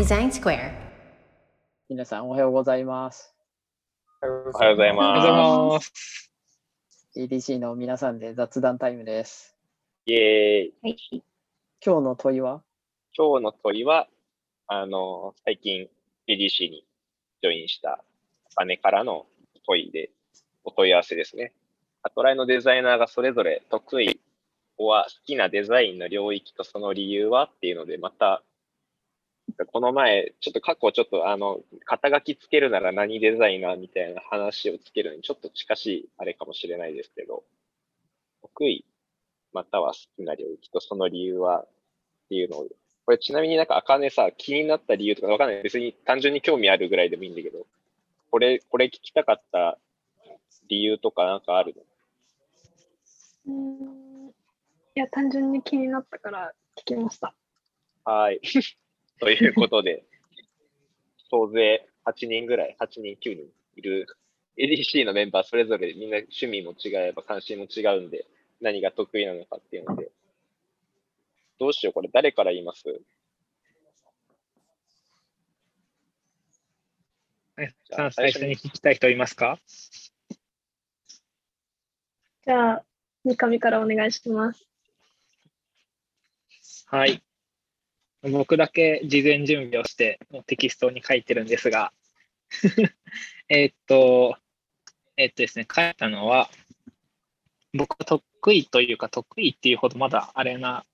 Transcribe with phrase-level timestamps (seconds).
[0.00, 0.72] Design Square
[1.90, 3.34] 皆さんおはようございます。
[4.22, 6.32] おはようございおはようございまます。
[7.14, 9.48] EDC の皆さんで雑談タイムです。
[9.48, 9.56] す。
[10.06, 11.22] イエーイ。
[11.84, 12.62] 今日の問いは？
[13.14, 14.08] 今日の問いは、
[14.68, 15.86] あの、最近
[16.26, 16.86] ADC に
[17.42, 18.02] ジョインした
[18.64, 19.26] 姉からの
[19.66, 20.08] 問いで、
[20.64, 21.52] お問い合わせですね。
[22.02, 24.18] アトライのデザイナーがそれぞれ得意
[24.78, 28.42] は好きなデザインの領域とその理由はっていうので、また、
[29.72, 37.44] この前、ちょっと過去ちょっとあの、肩書きつけるなら何デザイナーみたいな話をつけるのにちょっと近しいあれかもしれないですけど、
[38.42, 38.84] 得意
[39.52, 41.68] または好きな領域とその理由はっ
[42.28, 42.66] ていうのを、
[43.06, 45.62] これちなみになんか、あかねさ、気になった理由とかわかんない。
[45.62, 47.66] 別に単純に興味あるぐらいでもいいんだけど、
[48.30, 49.78] これ、これ聞きたかった
[50.68, 51.82] 理由とかなんかあるの？
[53.46, 53.52] うー
[53.86, 54.32] んい
[54.94, 57.34] や、単純に気になったから聞きました。
[58.04, 58.40] はい。
[59.20, 60.02] ということで、
[61.30, 64.06] 総勢8人ぐらい、8人、9人いる
[64.58, 68.26] ADC のメンバーそれぞれみんな趣味も違えば関心も違うんで、
[68.60, 70.10] 何が得意なのかっていうので、
[71.58, 72.82] どうしよう、これ誰から言います？
[77.56, 79.58] はいさあ、最初に聞きたい人いますか？
[82.46, 82.84] じゃあ、
[83.24, 84.66] 三上からお願いします。
[86.86, 87.22] はい。
[88.22, 91.92] 僕だけ事前準備をしてテキストに書いてるんですが、
[93.48, 94.36] えっと、
[95.16, 96.50] えっとですね、書いたのは、
[97.72, 100.84] 僕は得意というか、得意っていうほどまだあれな、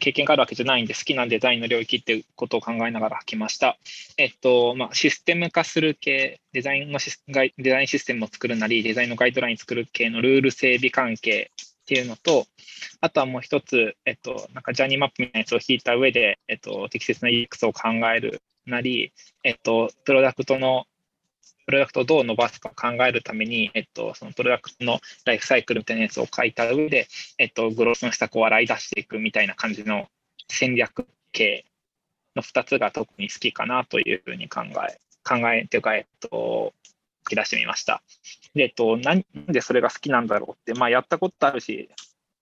[0.00, 3.78] 経験があるわけじゃないんで、好きなデザインの領域っていうことを考えながら書きました。
[4.16, 11.52] えっと、まあ、システム化する系、デザインのデザインシステムを作るなり、デザインのガイドライン作る系のルール整備関係
[11.86, 12.48] っていうのと、
[13.00, 19.12] あとはもう一つ、えっと、なんかジャーニーマップみたいなやつを引いた上で、えっと、適切な UX を考えるなり、
[19.44, 20.86] えっと、プロダクトの、
[21.64, 27.06] プロダクトをどう伸ばすか考えるために、えっと、そのプロダクトのライフサイクルみたいなやつを書いた上で、
[27.38, 30.08] えっと、グロースの施策を洗い出していくみたいな感じの
[30.48, 31.66] 戦略系
[32.34, 36.74] の2つが特に好きかなというふうに考え、考えというか、えっと、
[37.26, 38.02] 書き出してみました。
[38.54, 41.90] で、えっと、なんでそれが好きなんだろうって、まあ、やったことあるし、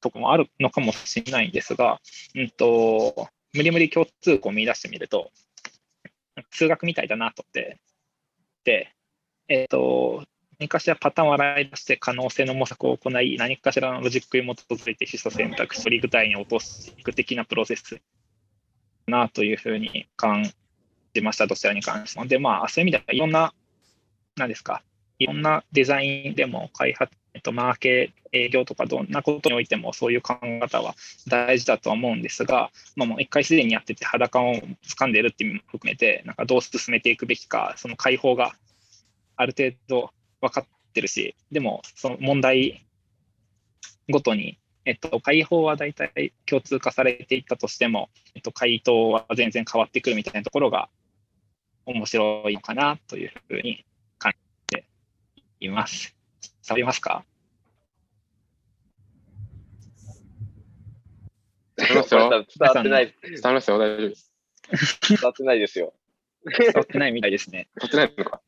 [0.00, 2.00] とこもあるのかもしれないんですが、
[2.34, 5.30] うんと、無理無理共通項を見出してみると、
[6.50, 7.80] 数学みたいだなと思って、
[8.64, 8.92] で、
[9.48, 10.24] えっと、
[10.58, 18.00] 何かしらパターンを洗い出して可能性の模索を行い、何かしらのロジックに基づいて指数選択肢をリグ体に落としていく的なプロセス
[19.06, 20.50] なというふうに感
[21.14, 22.26] じました、どちらに関しても。
[22.26, 23.52] で、まあ、そういう意味ではいろんな、
[24.36, 24.82] なんですか、
[25.18, 30.94] いろんなデザインでも開発、えっと、マーケ営業とかどんなことにおいてもそういう考え方は
[31.28, 38.54] 大事だとは思うんですが、まあ、もう一回すでにやってて裸を掴んでるっていう意味も含めて、なんかどう進めていくべきか、その解放が
[39.36, 42.84] ある程度分かってるし、でもその問題
[44.10, 50.88] ごとに、えっと、解放は大体共通化されていったとしても、えっと、回答は全然変わってくるみたいなところが
[51.86, 53.84] 面白いのかなというふうに
[55.64, 56.16] います。
[56.66, 57.24] 伝わりますか？
[61.76, 62.20] 伝わりますよ。
[62.20, 63.78] これ多分伝わってない、伝わりますよ。
[63.78, 64.32] 大丈夫です。
[65.08, 65.92] 伝わってないですよ。
[66.58, 67.68] 伝わってないみたいですね。
[67.80, 68.40] 伝わってないのか？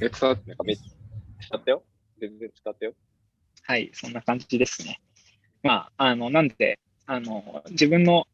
[0.00, 1.84] え、伝わってなんかめっちゃ伝わったよ。
[2.20, 2.94] 全然伝わったよ。
[3.64, 5.00] はい、そんな感じですね。
[5.62, 8.26] まあ、あの、なんで、あの、自分の、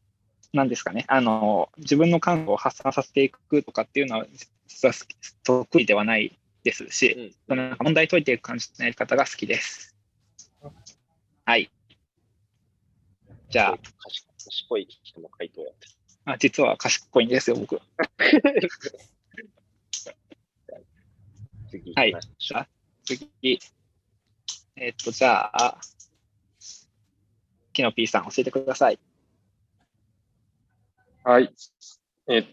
[0.53, 4.25] なんですかね、あの、自分の感を発散させていくとかっていうのは、
[4.67, 4.93] 実は
[5.43, 9.95] 得意ではないですし、うんその問題解いていく感じのやり方が好きです。
[11.45, 11.71] はい。
[13.49, 15.87] じゃ賢賢い人の回答やって
[16.25, 17.81] あ、あ実は賢いんですよ、僕。
[21.71, 22.15] 次はい
[23.05, 23.59] 次。
[24.75, 25.79] えっと、じゃあ、
[27.73, 28.99] キノピーさん教えてください。
[31.23, 31.53] はい。
[32.27, 32.45] えっ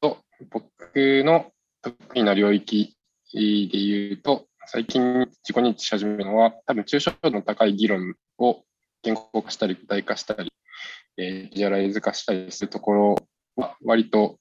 [0.00, 0.18] と、
[0.50, 2.96] 僕の得意な領域
[3.32, 8.64] で言うと、最近自己認知し始めるのは、多分抽象度の高い議論を
[9.02, 10.52] 言語化したり具体化したり、
[11.16, 13.16] えージュアライズ化したりするところ
[13.56, 14.38] は、割と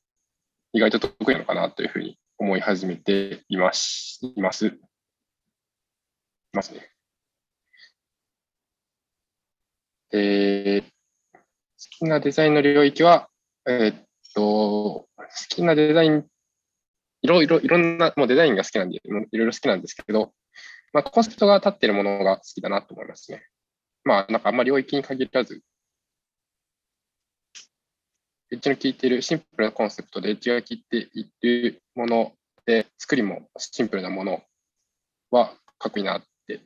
[0.74, 4.20] 意外と得意なのかなというふうに思い始めています。
[4.36, 4.78] います。
[6.54, 6.92] ますね。
[10.14, 10.88] え好
[11.98, 13.30] きなデザインの領域は、
[13.68, 14.06] えーっ
[14.36, 15.08] と、好
[15.50, 16.28] きなデザイン、
[17.22, 20.34] いろいろ、いろんな、もうデザインが好きなんで、いろいろ好きなんですけど、
[20.94, 23.46] まあ、コンセプトが立っているものが好きだなと思いますね。
[24.04, 25.62] まあ、なんかあんまり領域に限らず、
[28.52, 31.08] エッジの効いているシンプルなコンセプトでエッジが効いて
[31.42, 32.34] いるもの
[32.66, 34.44] で、作りもシンプルなもの
[35.30, 36.60] はかっこいいなって、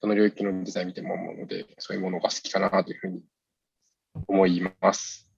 [0.00, 3.22] その領域のデザイン見ても思うので、そういうものが好きかなというふうに
[4.26, 5.30] 思います。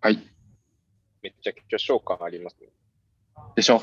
[0.00, 0.18] はい。
[1.22, 2.68] めっちゃ巨匠感ありますね。
[3.54, 3.82] でしょ？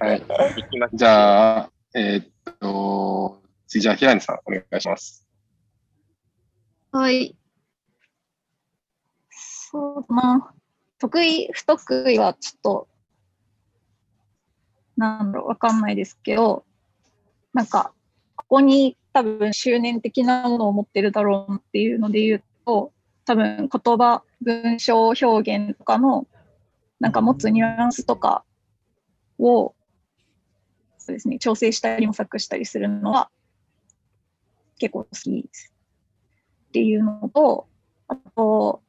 [0.00, 0.20] はい。
[0.20, 0.96] 行きます。
[0.96, 2.26] じゃあ、えーっ
[2.60, 5.26] と、次じゃあ、平根さん、お願いします。
[6.92, 7.36] はい。
[9.30, 10.54] そうだな。
[10.98, 12.88] 得意、不得意はちょっと、
[14.96, 16.64] なんだろう、わかんないですけど、
[17.52, 17.92] なんか、
[18.36, 22.92] ここに多分執念的なものを持ってるだろうなっていうので言うと、
[23.26, 26.26] 多分言葉、文章表現とかの、
[27.00, 28.44] なんか持つニュアンスとか
[29.38, 29.74] を、
[30.98, 33.30] そうですね、調整したり模索したりするのは
[34.78, 35.72] 結構好きです。
[36.68, 37.66] っていうのと、
[38.08, 38.82] あと、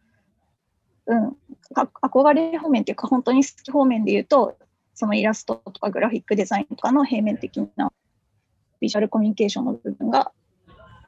[1.05, 1.35] うん、
[1.73, 4.57] 憧れ方面っていうか、本当に好き方面で言うと、
[4.93, 7.91] そのイラストとかグラフィックデザインとかの平面的な
[8.79, 10.31] ビジュアルコミュニケーションの部分が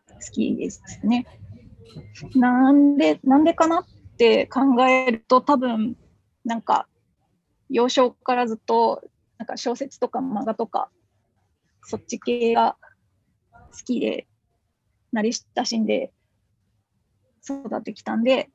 [0.07, 1.25] 好きですね。
[2.35, 3.85] なんで、なんでかなっ
[4.17, 5.97] て考えると、多分、
[6.45, 6.87] なんか、
[7.71, 9.01] 幼少からずっと、
[9.37, 10.89] なんか小説とか漫画とか、
[11.83, 12.77] そっち系が
[13.71, 14.27] 好きで、
[15.13, 16.11] 慣れ親しんで
[17.43, 18.49] 育ってきたんで、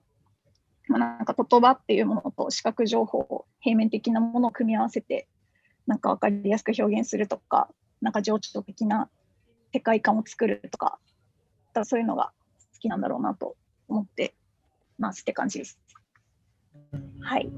[0.88, 5.26] まあ、なんか言葉っていうものと視覚情報、平面的なものを組み合わせて、
[5.86, 7.68] なんか分かりやすく表現するとか、
[8.00, 9.08] なんか情緒的な
[9.72, 10.98] 世界観を作るとか、
[11.72, 12.32] だそういうのが
[12.74, 13.56] 好きなんだろうなと
[13.88, 14.34] 思って
[14.98, 15.78] ますって感じです。
[17.20, 17.50] はい。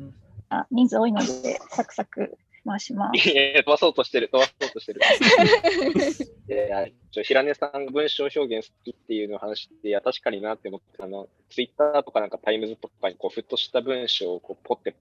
[0.51, 3.29] あ人数多いので、サクサク回します。
[3.29, 5.01] いやいや飛ばそうとしてる、飛ばそうとしてる。
[6.49, 14.95] いやいやちょ平根さんが文章表現好きっていうのを話して、いや、確かになって思って、あの、ツイッターとかなんかタイムズとかにこう、ふっとした文章をこう、ポって、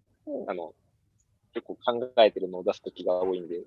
[0.48, 0.74] あの、
[1.54, 3.64] 結構考えてるのを出すときが多いんで、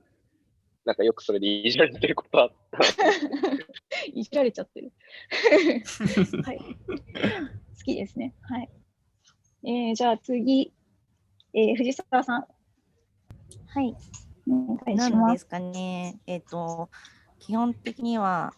[0.85, 2.79] なんかよくそれでいじられてることはあった。
[4.13, 4.93] いじられちゃってる。
[6.43, 6.59] はい。
[6.59, 8.35] 好きですね。
[8.43, 8.69] はい。
[9.65, 10.73] えー、じゃあ次、
[11.53, 12.45] えー、藤沢さん、
[13.67, 13.97] はい。
[14.49, 15.21] お願いしま。
[15.21, 16.21] 何ですかね。
[16.27, 16.91] えっ、と、
[17.39, 18.53] 基本的には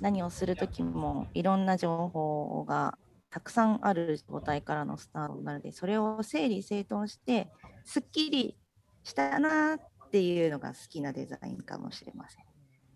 [0.00, 2.98] 何をするときもいろんな情報が
[3.30, 7.48] たくさんある状態からのスタートなので、それを整理整頓して、
[7.84, 8.56] すっきり
[9.04, 9.78] したなっ
[10.10, 12.44] ていうのが好きなデザインかもしれません。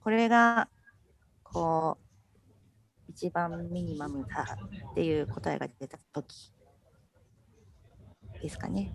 [0.00, 0.68] これが、
[1.44, 1.98] こ
[3.08, 4.56] う、一番ミニマムだ
[4.92, 6.52] っていう答えが出たとき
[8.40, 8.92] ですかね。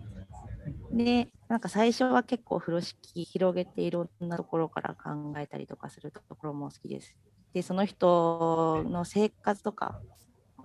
[0.92, 7.16] で、なんか最初は結構風呂敷広げていろんなところから考えたりとかするところも好きです。
[7.52, 10.00] で、その人の生活とか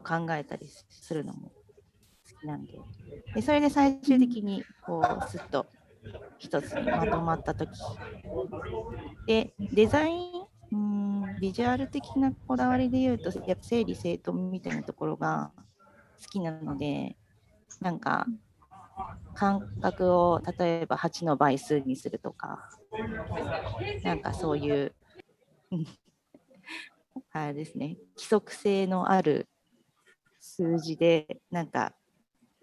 [0.03, 2.73] 考えたりするのも好きなんで。
[3.35, 5.65] で、それで最終的にこう、すっと
[6.39, 7.69] 一つにまとまったとき。
[9.27, 15.51] で、デザイン、うん、ビジュアル的なこだわりで言うと、やっぱ整理整頓みたいなところが
[16.21, 17.15] 好きなので、
[17.79, 18.27] なんか、
[19.33, 22.69] 感覚を例えば8の倍数にするとか、
[24.03, 24.95] なんかそういう、
[25.71, 25.87] う ん
[27.31, 29.49] あれですね、規則性のある
[30.39, 31.93] 数字で、なんか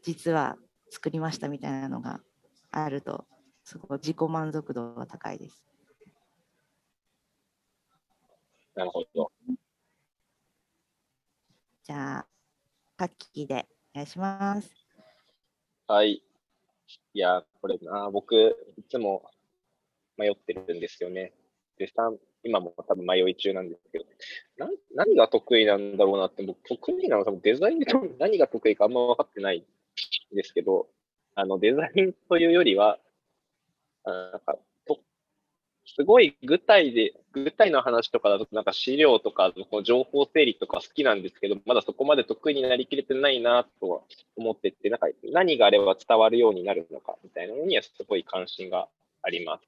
[0.02, 0.56] 実は
[0.90, 2.20] 作りましたみたいなのが
[2.70, 3.26] あると、
[3.64, 5.64] すごい自己満足度が高いです。
[8.74, 9.32] なるほど。
[11.84, 12.26] じゃあ、
[12.96, 14.70] カッキーでお願いします。
[15.86, 16.22] はい。
[17.14, 18.34] いや、これな、僕、
[18.76, 19.30] いつも
[20.16, 21.32] 迷ってるんですよね。
[21.78, 22.10] で、さ
[22.44, 24.04] 今も多分迷い中なんですけど、
[24.56, 27.86] な何が得意なんだろうなって、僕、得意なのは多分デザインで
[28.18, 29.58] 何が得意かあんま分かってない
[30.32, 30.88] んですけど、
[31.34, 32.98] あの、デザインというよりは、
[34.04, 34.58] あなんか
[35.96, 44.00] すごい具体で、具体の話とかだと、なんか資料とかの情報整理とか好きなんですけど、まだそこまで得意になりきれてないなとは
[44.36, 48.88] 思ってて、なんか何があれば伝わるようになるのかみたいなのにはすごい関心が
[49.22, 49.64] あります。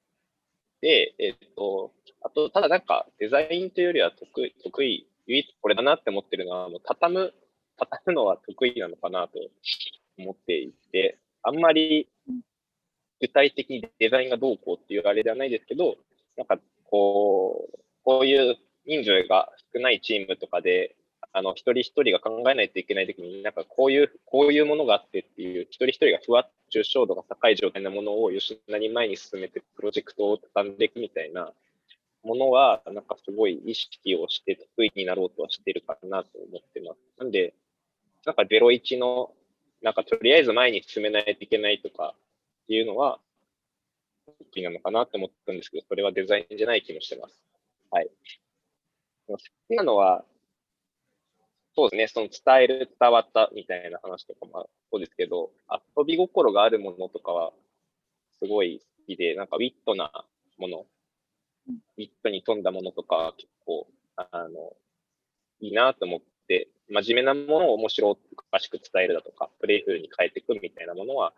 [0.80, 7.34] で、えっと、あと、ただなんかデザインというよりは得意、得意、唯一これだなって思ってるのは、あの畳む、
[7.76, 9.38] 畳むのは得意なのかなと
[10.18, 12.08] 思っていて、あんまり
[13.20, 15.96] 具体的にデザインがどうこうっていうあれではないですけど、
[16.40, 18.56] なんかこう、こういう
[18.86, 20.96] 人数が少ないチームとかで、
[21.32, 31.52] あの、一人一人が考えないといけないときに、なんかこういう、こういうものがあってっていう、一人一人がふわっと抽象度が高い状態なものを吉田に前に進めてプロジェクトを畳んでいくみたいな
[32.22, 36.98] ものは、なんかすごい意識をして得意になろうとはしてるかなと思ってます。
[37.18, 37.52] なんで、
[38.24, 39.34] なんか01の、
[39.82, 43.20] なんかとりあえず前に進めないといけないとかっていうのは、
[44.38, 47.42] 好きなのかなって思ったんですけど、それはデザインじゃない気もしてます。
[47.90, 48.10] はい。
[49.26, 50.24] 好きなのは、
[51.74, 55.50] そうですね、その伝える、伝わったみたいな話とかもそうですけど、
[55.96, 57.52] 遊び心があるものとかは、
[58.42, 60.24] すごい好きで、なんかウィットな
[60.58, 60.86] もの、
[61.68, 64.76] ウィットに富んだものとか、結構、あの、
[65.60, 68.16] いいなと思って、真面目なものを面白お
[68.50, 71.32] かしく伝えるだとか、プレイフルに変えていくみたいなものは、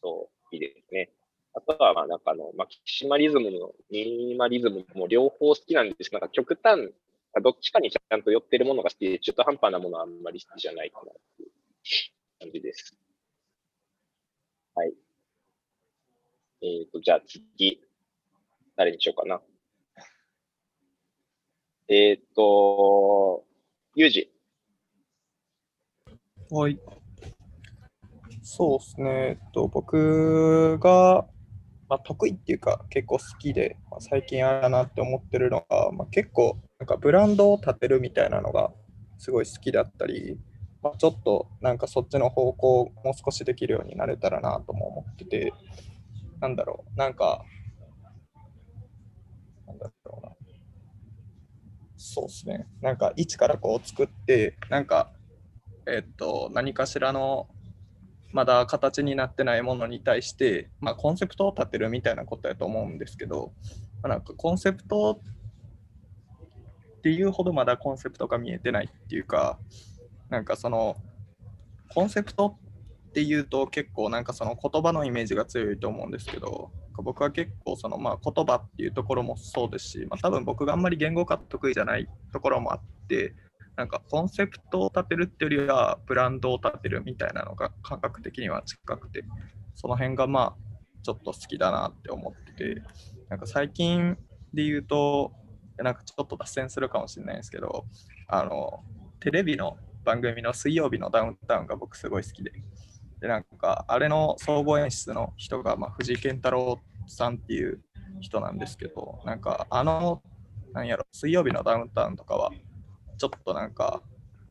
[0.00, 1.10] そう、いいですね。
[1.54, 6.92] あとは、まあ、なんかあの、マキシマリズムのミニマリズムも両方好きなんですけど、なんか極端、
[7.42, 11.50] どっちかにちゃんと寄ってるものが好きで、中途半端なものはあんまり好きじゃないかなっていう
[12.40, 12.98] 感じです。
[14.74, 14.94] はい。
[16.62, 17.80] えっ、と、じゃあ次、
[18.76, 19.40] 誰にしようかな。
[21.86, 23.44] えっ、と、
[23.94, 24.32] ユージ。
[26.50, 26.78] はい。
[28.42, 29.10] そうですね。
[29.10, 31.26] えっと、僕が、
[31.94, 38.72] まあ、得意っていうか結構好きで、まあ、最近あれだなって思ってるのが、まあ、結構なんかブランドを立てるみたいなのが
[39.16, 40.36] すごい好きだったり、
[40.82, 45.52] まあ、ちょっとなんかそっちの方向をもう少しできるようになれたらなとも思ってて、
[46.40, 47.44] なんだろう、なんか、
[49.68, 50.32] なんだろうな。
[51.96, 52.66] そうですね。
[52.80, 55.12] なんか一からこう作って、なんか、
[55.86, 57.46] えっと、何かしらの
[58.34, 63.52] まだ形になってないものに対して、まあ、コンセプトを立てるみたいなことやと思うんですけど、
[64.02, 65.20] まあ、なんかコンセプト
[66.98, 69.60] っていうほどまだコンセプトが見えてないっていうか、
[70.30, 70.96] なんかその
[71.94, 72.56] コンセプト
[73.08, 83.36] っていうと結構なんかその言葉のイメージが強いと思うんですけど、僕は結構そのまあ言葉っていうところもそうですし、まあ、多分僕があんまり言語化得意じゃないところもあって、
[83.76, 89.24] なんかコンセプトを立てるっていうよりはブランドを立てるみたいなのが感覚的には近くて
[89.74, 90.54] その辺がまあ
[91.02, 92.82] ちょっと好きだなって思ってて
[93.28, 94.16] なんか最近
[94.52, 95.32] で言うと
[95.76, 97.84] なんかちょっと脱線するかもしれないんですけど
[98.28, 98.84] あの
[99.20, 102.52] テレビの番組の水曜日のダウンタウンが僕すごい好きで
[103.20, 107.80] でなんかあれの総合演出の人が、まあ、藤井健太郎さんっていう
[108.20, 110.22] 人なんですけどなんかあの
[110.72, 112.50] なんやろ水曜日のダウンタウンとかは
[113.16, 114.02] ちょっとなんか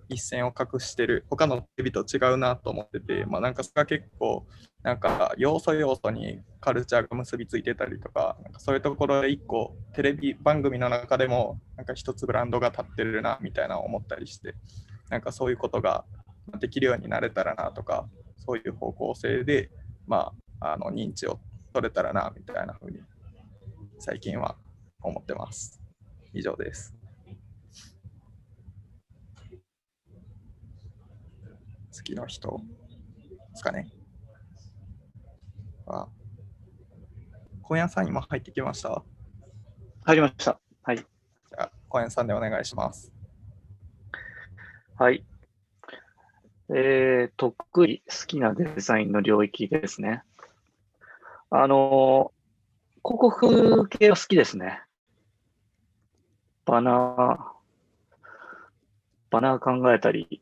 [0.09, 4.45] 一線を画してる他のテレビと違うなと思ってて、まあ、なんかそれが結構
[4.83, 14.55] なんか要素要素にカルチャーが結びついてたりとかなんかそういうところで一個テレビ番組の中でもなんか一つブランドが立ってるなみたいな思ったりして
[15.09, 16.05] なんかそういうことが
[16.59, 19.69] できるようになれたらなとかそういう方向性で、
[20.05, 21.39] まあ、あの認知を
[21.73, 22.99] 取れたらなみたいな風に
[23.99, 24.57] 最近は
[25.01, 25.81] 思ってます。
[26.33, 27.02] 以上です。
[32.03, 32.59] 次の人
[33.29, 33.89] ですかね。
[35.87, 36.07] あ、
[37.61, 39.03] 小屋さん今入ってきました？
[40.03, 40.59] 入りました。
[40.83, 40.97] はい。
[40.97, 43.11] じゃあ、小屋さんでお願いします。
[44.97, 45.25] はい。
[46.69, 50.23] えー、得意、好きなデザインの領域ですね。
[51.49, 52.43] あのー
[53.05, 54.81] 広告系は好きですね。
[56.65, 57.37] バナー、
[59.29, 60.41] バナー考えたり、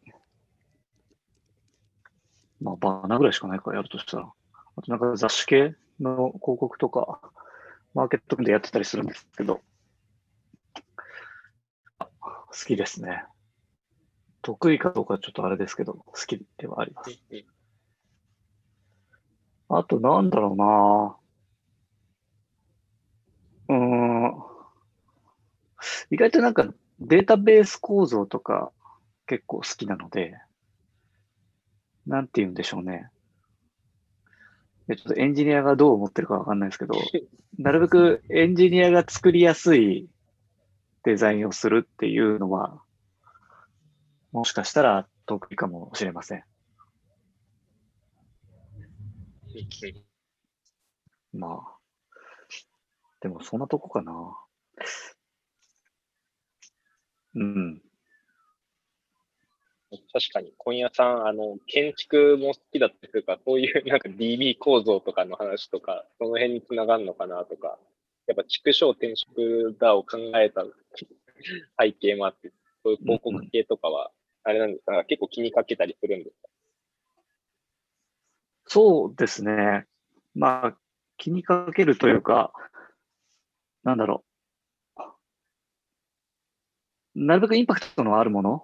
[2.61, 4.31] まあ、バナーぐらいしかないからやるとしたら。
[4.75, 7.19] あとなんか雑誌系の広告とか、
[7.93, 9.61] マーケットでやってたりするんですけど、
[11.99, 13.25] あ好きですね。
[14.41, 17.11] 得意かどうかちょっとあれですけど、好きではあります。
[19.69, 21.15] あとなんだろうな
[23.69, 23.75] うー
[24.37, 24.51] ん。
[26.11, 28.71] 意外となんかデータベース構造とか
[29.27, 30.37] 結構好きなので、
[32.05, 33.09] なんて言うんでしょうね。
[34.87, 36.95] ちょっとエンジニアがどう思ってるかわかんないですけど、
[37.59, 40.09] なるべくエンジニアが作りやすい
[41.03, 42.81] デザインをするっていうのは、
[44.31, 46.43] もしかしたら得意かもしれません。
[51.33, 51.77] まあ。
[53.21, 54.37] でもそんなとこかな。
[57.35, 57.81] うん。
[59.91, 67.77] 確かに、今夜さん、あの、建築も好きだったというか、そういう なんか DB 構造とかの話とか、その辺につながるのかなとか、
[68.27, 70.65] やっぱ畜生転職だを考えた
[71.79, 72.51] 背景もあって、
[72.83, 74.11] そういう広告系とかは、
[74.43, 76.47] あれなんですか、結構気にかけたりするんですか？
[78.65, 79.85] そうですね。
[80.33, 80.77] まあ、
[81.17, 82.53] 気にかけるというか、
[83.83, 84.23] なんだろ
[87.15, 87.19] う。
[87.25, 88.63] なるべくインパクトのあるもの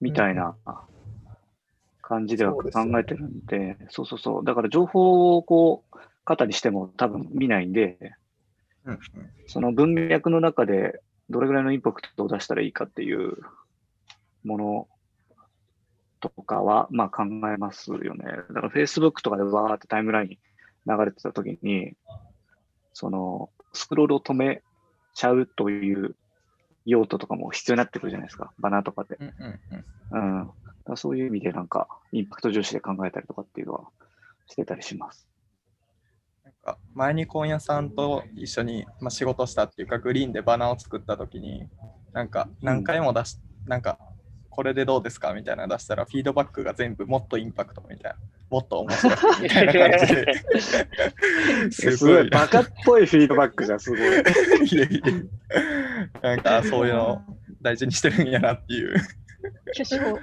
[0.00, 0.56] みたいな
[2.02, 2.64] 感じでは考
[2.98, 4.44] えてるんで、そうそうそう。
[4.44, 7.98] だから情報をこう、肩にしても多分見ないんで、
[8.84, 9.00] うんうん
[9.46, 13.36] その文脈の中でどれぐらいのインパクトを出したらいいかっていう
[14.44, 14.88] もの
[16.20, 18.24] とかは、まあ考えますよね。
[18.24, 20.38] だから Facebook とかでわーってタイムラインに
[20.86, 21.94] 流れてた時に、
[22.92, 24.62] そのスクロールを止め
[25.14, 26.14] ちゃうという
[26.90, 28.52] 用途とかも必要になってくるじゃないですか。
[28.58, 29.18] バナーとかで。
[30.10, 30.50] うん
[30.96, 33.84] そういう意味でなんかインパクト重視で考えたりとかっていうのは
[34.48, 35.28] してたりします。
[36.44, 41.68] なんか前に今夜さんと一緒に、まあ、仕事したっていうかグリーンでバナーを作った時に
[42.12, 43.98] なんか何回も出し、なんか
[44.48, 48.18] これでどうですかみたいなの出したらフィードバックが全部もっとインパクトみたいな
[48.50, 50.34] もっと面白いみたいな感じで
[51.70, 54.00] す すごい、バカっぽいフィードバックじゃん、すごい。
[54.02, 55.00] いやいや
[56.22, 57.20] なんかそういうのを
[57.62, 58.94] 大事にしてるんやなっていう
[59.74, 60.18] 巨匠。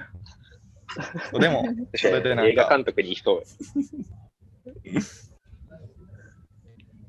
[1.38, 3.42] でもそれでなんか 映画監督にいそう。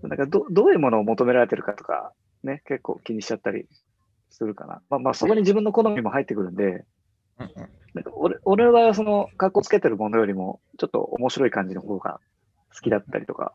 [0.07, 3.67] なんかどどういうものを求められてるかとか、ね、結構気にしちゃったり
[4.29, 4.81] するかな。
[4.89, 12.19] まあまあ、そこに自分の好みも入ってくるんで、うんうんなんか俺俺の場合はその、格好つけてるものよりも、ちょっと面白い感じの方が
[12.73, 13.53] 好きだったりとか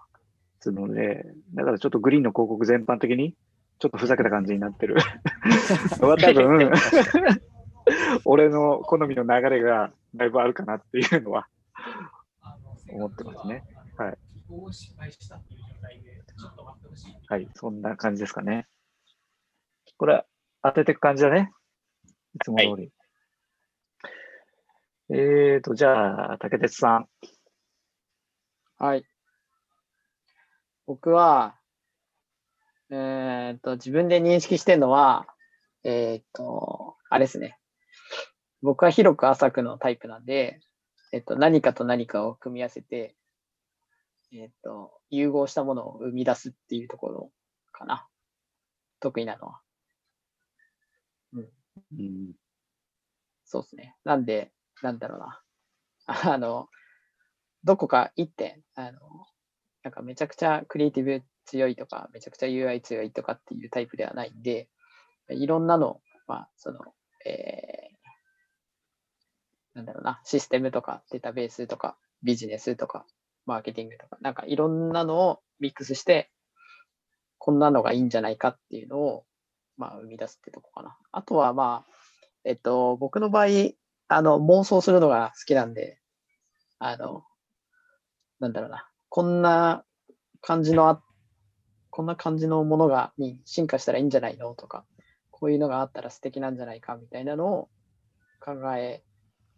[0.60, 3.34] するので、だからちょっとグリーンの広告全般的に、
[3.78, 4.96] ちょっとふざけた感じになってる
[6.00, 6.70] のは多分、
[8.24, 11.48] 俺の好みの流れがだいぶあるかなっていうのは
[12.90, 13.64] 思ってますね。
[13.96, 14.18] はい。
[17.28, 18.66] はい、そんな感じですかね。
[19.96, 20.24] これ、
[20.62, 21.52] 当てていく感じだね。
[22.34, 22.92] いつも通り。
[25.10, 27.08] えーと、じゃあ、竹鉄さん。
[28.78, 29.04] はい。
[30.86, 31.58] 僕は、
[32.90, 35.26] えーっと、自分で認識してるのは、
[35.84, 37.58] えーっと、あれですね。
[38.62, 40.60] 僕は広く浅くのタイプなんで、
[41.12, 43.14] えっと、何かと何かを組み合わせて、
[44.32, 47.30] えーっと、融合したものを生み出すっていうところ
[47.72, 48.06] かな。
[49.00, 49.60] 得意なのは。
[51.32, 51.40] う
[52.02, 52.32] ん、
[53.44, 53.96] そうですね。
[54.04, 55.42] なんで、なんだろうな。
[56.06, 56.68] あの、
[57.64, 59.00] どこか一点、あの、
[59.82, 64.68] なんかめちゃくちゃクリエイティブ強いとか、めちゃくちゃ UI 強いとかっていうタイプではないんで、
[65.30, 66.80] いろんなの、まあ、その、
[67.26, 73.06] えー、なんだろうな、システムとかデータベースとかビジネスとか
[73.46, 76.30] マーケティングとか、なんかいろんなのをミックスして、
[77.38, 79.24] こんなのがいいんじゃないかっていうのを、
[79.76, 80.96] まあ、生み出すってとこかな。
[81.12, 81.92] あとは、まあ、
[82.44, 83.46] えっと、僕の場合、
[84.08, 85.98] あの、妄想するのが好きなんで、
[86.78, 87.24] あの、
[88.40, 89.84] なんだろうな、こんな
[90.40, 91.02] 感じのあ、
[91.94, 94.52] こんな感じのものが、に進化したらいいんじゃないの？
[94.56, 94.84] とか、
[95.30, 97.68] こういうのがあったら素敵なんじゃないかみたいなのを
[98.40, 99.04] 考え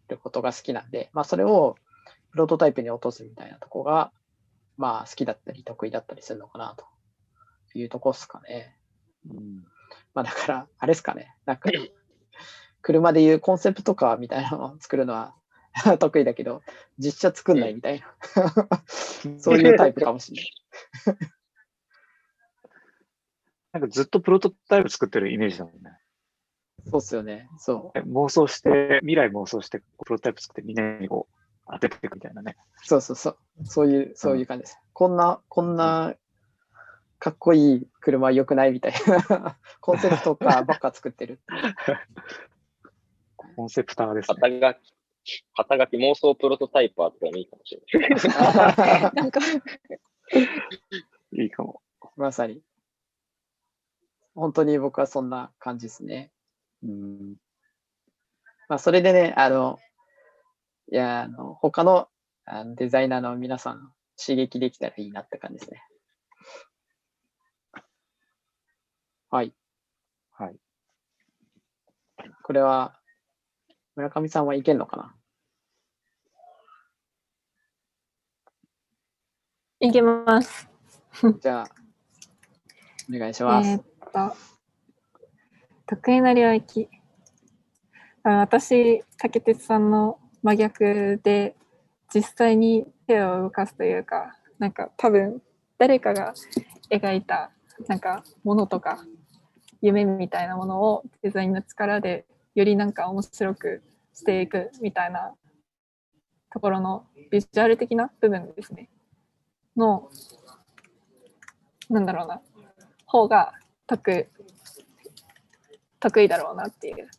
[0.07, 1.77] ることが好きなんで、まあ、それを
[2.29, 4.11] プロトタイプに落とすみたいなとこが、
[4.77, 6.85] まあ、好きだったり得意だったりするのかなと
[7.73, 8.77] いうとこですかね。
[9.27, 9.65] うん
[10.13, 11.33] まあだから、あれですかね。
[11.47, 11.71] なんか、
[12.83, 15.33] 車でいうコンセプトカーみたいなのを作るのは
[15.97, 16.61] 得意だけど、
[16.99, 18.13] 実車作んないみたいな。
[19.39, 20.43] そういうタイプかもしれ
[21.15, 21.36] ない。
[23.77, 25.91] なんかずっとプロトタイプ作ってるイメージだもんね。
[26.89, 27.47] そうっすよね。
[27.59, 32.55] そえ妄想して、未来妄想して、プロトタイプ作ってみんなにこう当てていくみたいなね。
[32.83, 32.87] う。
[32.87, 33.37] そうそうそう。
[33.65, 34.79] そういう、そういう感じです。
[34.93, 36.15] こんな、こんな、
[37.19, 38.93] かっこいい車良くないみたい
[39.29, 39.57] な。
[39.79, 41.39] コンセプトカーばっか作ってる。
[43.35, 44.37] コンセプターですね。
[44.39, 44.79] 肩書
[45.23, 49.13] き、肩書き妄想プロトタイパーとかもいいかもしれない。
[49.13, 49.39] なんか、
[51.33, 51.81] いいかも。
[52.15, 52.63] まさに。
[54.37, 56.31] 本当に僕はそんな感じですね。
[56.83, 57.35] うん。
[58.69, 59.79] まあ、それでね、あの、
[60.91, 62.07] いや、あの、他の
[62.45, 65.81] あのデザイナーの皆さん、刺激できたらいいなって感じですね。
[69.31, 69.53] はい。
[70.31, 70.55] はい。
[72.43, 72.99] これは、
[73.95, 75.15] 村上さんはいけんのか
[79.79, 80.69] いけます。
[81.23, 81.69] な じゃあ、
[83.09, 83.69] お願いします。
[83.71, 83.96] えー
[85.85, 86.89] 得意な領域。
[88.23, 91.55] 私、竹鉄さんの真逆で、
[92.13, 95.41] 実際に手を動かすというか、なんか多分、
[95.77, 96.33] 誰かが
[96.89, 97.51] 描いた、
[97.87, 98.99] なんか、ものとか、
[99.81, 102.25] 夢みたいなものをデザインの力で、
[102.55, 105.33] よりなんか面白くしていくみたいな
[106.51, 108.89] ところのビジュアル的な部分ですね。
[109.75, 110.09] の、
[111.89, 112.41] なんだろうな、
[113.05, 113.53] 方が
[113.87, 114.27] 得
[115.99, 117.09] 得意だろうなっていう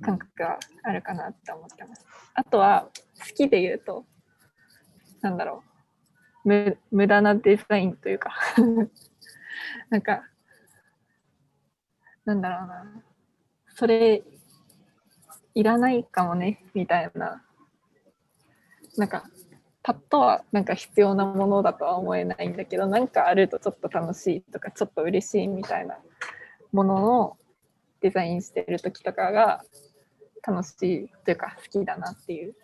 [0.00, 2.06] 感覚があるかなって思ってます。
[2.34, 4.04] あとは好きで言うと
[5.20, 5.62] なんだろ
[6.44, 6.48] う。
[6.48, 8.32] 無無駄なデザインというか。
[9.90, 10.24] なんか
[12.24, 13.02] なんだろうな。
[13.68, 14.22] それ
[15.54, 17.44] いらないかもねみたいな。
[18.96, 19.24] なんか
[19.82, 25.98] パッとはなんか必要なものだとは思えないんだけどなんかあるとちょっと楽しいとかちょっと嬉しいみたいな。
[26.72, 27.36] ものの
[28.00, 29.64] デザインしてる時とかが
[30.46, 32.54] 楽しいというか好きだなっていう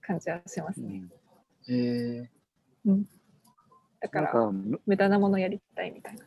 [0.00, 1.02] 感じはしますね。
[1.68, 2.26] えー、
[2.86, 3.04] うん、
[4.00, 4.32] だから
[4.86, 6.22] 無駄なものやりたいみたいな。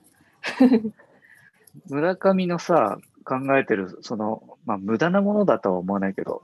[1.89, 6.43] 村上のさ、考えてる、その、まあ、無駄なものだとは思わないけど、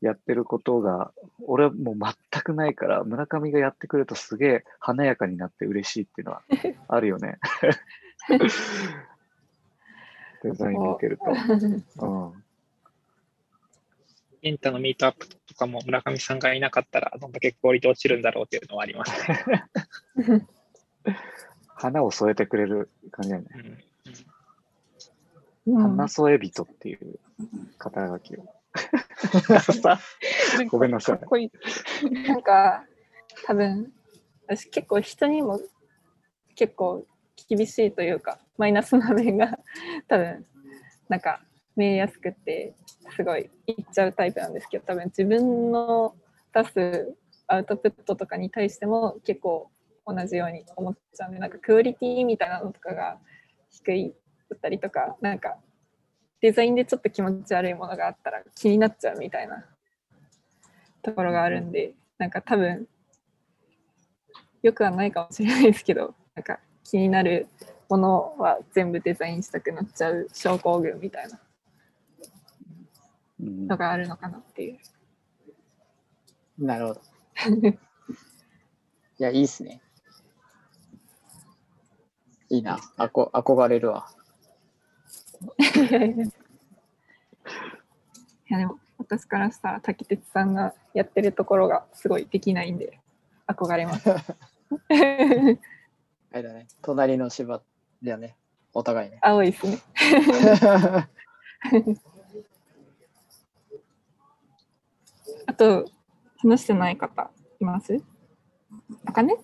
[0.00, 1.12] やってることが、
[1.46, 6.42] 俺はもう全くないから、村上がやってくれるとすげえ華やかになって嬉しいっていうのは
[6.88, 7.38] あるよね。
[10.42, 11.24] デザイン見てると。
[12.06, 12.44] うん。
[14.42, 20.46] エンタのミートアップとかも村上さんがいなかったら、どんだけクオリティ落ちるんだろうっていうのはありますね。
[21.66, 23.48] 花を添えてくれる感じだよね。
[23.54, 23.76] うんうん
[25.74, 27.18] 花添え人っていう
[27.76, 28.44] 肩書きを。
[30.70, 31.50] ごめんなさいかっこいい。
[32.28, 32.84] なんか
[33.44, 33.92] 多分
[34.46, 35.60] 私結構人にも
[36.54, 37.04] 結構
[37.48, 39.58] 厳しいというかマイナスな面が
[40.08, 40.46] 多分
[41.08, 41.40] なんか
[41.76, 42.74] 見えやすくて
[43.14, 46.14] すごい言っちゃうタイプなんですけど多分自分の
[46.54, 47.16] 出す
[47.46, 49.70] アウトプットとかに対しても結構
[50.06, 53.18] 同じように思っちゃうんでなんかクオリティみたいなのとかが
[53.70, 54.14] 低い
[54.48, 55.56] だったりとかなんか
[56.40, 59.64] デザインでちょっと気持ち悪いものがあったら気になっちゃうみたいな
[61.02, 62.86] ところがあるんでなんか多分
[64.62, 67.48] よくはないかもしれないですけどなんか気になる
[67.88, 71.40] ものは全部デザインしたくなっちゃう症候群みたいな
[73.40, 74.78] うんのがあるのかなっていう。
[76.58, 77.00] なるほど。
[79.18, 79.80] いや、いいっすね。
[82.48, 82.78] いいな。
[82.96, 84.08] あこ憧れるわ。
[88.48, 93.00] いやでも私からしたら竹鉄さんがやってるところがすごいできないんで
[93.46, 94.08] 憧れます。
[94.10, 94.14] あ
[94.92, 95.58] れ
[96.42, 96.68] だね。
[96.82, 97.60] 隣の芝
[98.02, 98.36] だよね。
[98.72, 99.18] お互いね。
[99.22, 99.78] 青いですね。
[105.46, 105.90] あと
[106.38, 107.30] 話してない方
[107.60, 108.02] います？
[109.04, 109.36] あかね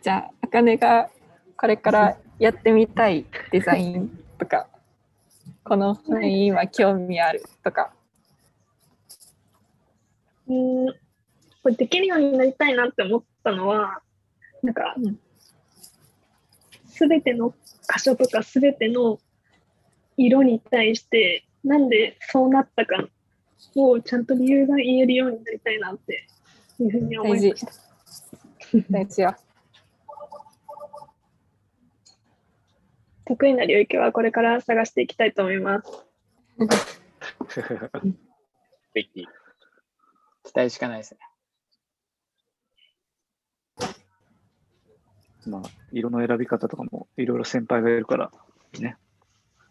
[0.00, 1.10] じゃああかねが
[1.56, 4.68] これからやってみたいデザインとか
[5.64, 7.92] この範囲今興味あるとか
[10.48, 10.86] うん、
[11.62, 14.02] これできるようになりたいなって思ったのは、
[14.62, 15.18] なんかうん、
[16.86, 17.54] すべての
[17.92, 19.18] 箇所とかすべての
[20.16, 23.04] 色に対して、なんでそうなったか
[23.74, 26.26] をちゃんと理由が言えるようになりたいなって
[26.78, 27.72] いうふうに思いました。
[28.90, 29.36] 大事よ。
[33.24, 36.06] 得意な領域はこれから探していきたいと思います。
[40.52, 41.20] 期待しかないですね。
[45.46, 48.30] まあ、色の選び方とかもいろいろ先輩がいるから、
[48.78, 48.96] ね。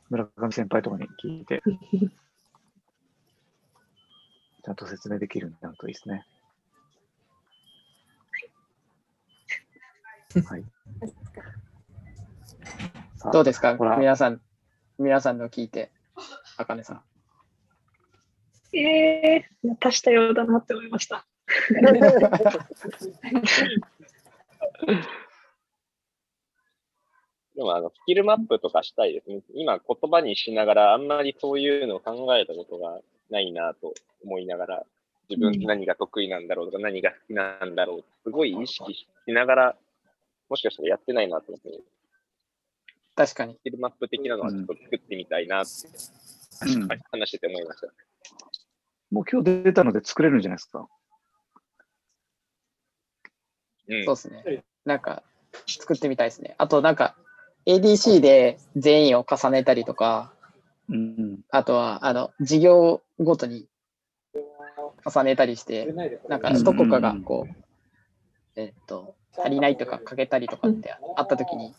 [0.09, 1.61] 村上先輩とかに聞いて、
[4.63, 6.25] ちゃんと説明できるようになるといいですね。
[10.45, 10.63] はい。
[13.31, 13.77] どうですか？
[13.97, 14.41] 皆さん、
[14.99, 15.91] 皆さんの聞いて、
[16.57, 17.03] あかねさん。
[18.77, 21.25] えー、足したようだなって思いました。
[27.55, 29.41] でもあの、スキルマップとかしたいですね。
[29.53, 34.85] 今言葉にしながらあんまりそういうのを考えたことがないなと思いながら、
[35.29, 39.75] 自分何が得意なんだろうとか何が好きなんだろうすごい意識しながら、
[40.49, 41.79] もしかしたらやってないなと思って、
[43.15, 43.55] 確かに。
[43.55, 47.87] スキルマップ的なのはちょっと作ってみたいなって、うん話してて思いました。
[49.11, 50.87] もう今日出たので作れるんじゃないですか？
[53.89, 54.63] うんそうですね。
[54.85, 55.23] なんか、
[55.67, 56.55] 作ってみたいですね。
[56.57, 57.15] あと、なんか、
[57.65, 60.33] ADC で全員を重ねたりとか、
[60.89, 61.39] うん。
[61.49, 63.67] あとは、あの、事業ごとに
[65.05, 65.93] 重ねたりして、
[66.27, 67.55] なんか、どこかがこう、
[68.55, 71.73] えっと、足りないとか欠けたりとかってあったときに、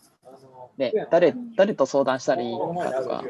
[0.77, 3.23] で、誰、誰と相談したらいいのかとか、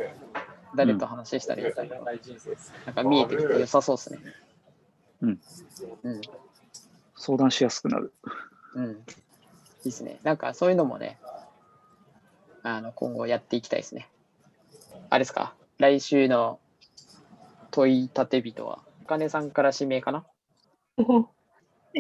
[0.76, 2.12] 誰と話したらいいかとか、
[2.86, 4.20] なんか見えてきて良さそうですね。
[5.22, 5.40] うん。
[6.04, 6.22] うん。
[7.16, 8.14] 相談しやすくなる。
[8.76, 8.92] うん。
[8.92, 8.98] いい
[9.86, 10.20] ですね。
[10.24, 11.20] なんかそういうのもね、
[12.64, 14.10] あの、今後やっていきたいですね。
[15.10, 16.60] あれですか、来週の
[17.72, 20.26] 問い立て人は、お金さんから指名かな？
[21.96, 22.00] え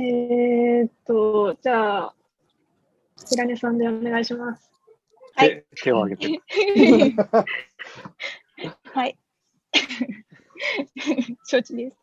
[0.85, 2.15] ーっと、じゃあ、
[3.29, 4.71] 平根さんでお願いします。
[5.37, 6.41] 手手を挙げて。
[8.93, 9.17] はい。
[11.45, 11.97] 承知です。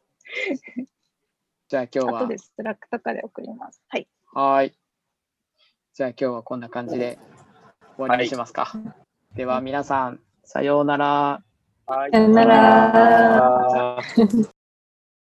[1.68, 3.82] じゃあ今日は後で、 Slack とかで送ります。
[3.88, 4.08] はい。
[4.32, 4.74] はーい。
[5.94, 7.18] じゃあ今日はこんな感じで
[8.00, 8.72] 終わりにしますか。
[9.34, 11.42] では皆さん、さようなら。
[11.86, 13.98] はいさよなら。